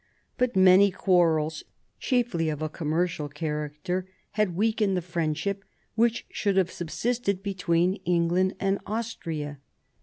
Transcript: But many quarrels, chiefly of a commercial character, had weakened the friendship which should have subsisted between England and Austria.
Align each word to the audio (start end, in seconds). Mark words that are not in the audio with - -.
But 0.35 0.55
many 0.55 0.89
quarrels, 0.89 1.63
chiefly 1.99 2.49
of 2.49 2.63
a 2.63 2.69
commercial 2.69 3.29
character, 3.29 4.07
had 4.31 4.55
weakened 4.55 4.97
the 4.97 5.01
friendship 5.03 5.63
which 5.93 6.25
should 6.31 6.57
have 6.57 6.71
subsisted 6.71 7.43
between 7.43 7.97
England 8.03 8.55
and 8.59 8.79
Austria. 8.87 9.59